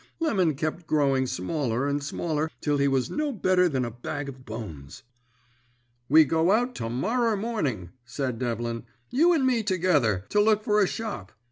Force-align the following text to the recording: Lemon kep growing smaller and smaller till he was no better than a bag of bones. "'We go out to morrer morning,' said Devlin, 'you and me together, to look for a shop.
Lemon 0.19 0.55
kep 0.55 0.87
growing 0.87 1.27
smaller 1.27 1.85
and 1.87 2.03
smaller 2.03 2.49
till 2.59 2.79
he 2.79 2.87
was 2.87 3.11
no 3.11 3.31
better 3.31 3.69
than 3.69 3.85
a 3.85 3.91
bag 3.91 4.27
of 4.27 4.45
bones. 4.47 5.03
"'We 6.09 6.25
go 6.25 6.51
out 6.51 6.73
to 6.77 6.89
morrer 6.89 7.37
morning,' 7.37 7.91
said 8.03 8.39
Devlin, 8.39 8.83
'you 9.11 9.31
and 9.31 9.45
me 9.45 9.61
together, 9.61 10.25
to 10.29 10.41
look 10.41 10.63
for 10.63 10.81
a 10.81 10.87
shop. 10.87 11.33